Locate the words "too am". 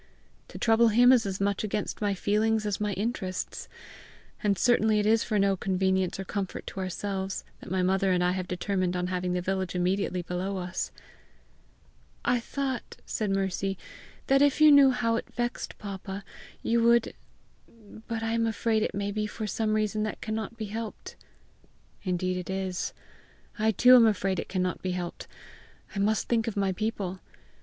23.69-24.07